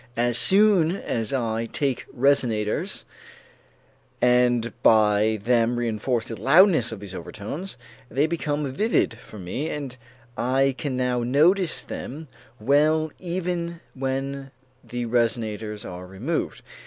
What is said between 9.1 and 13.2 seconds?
for me and I can now notice them well